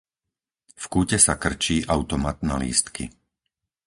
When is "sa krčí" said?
1.25-1.77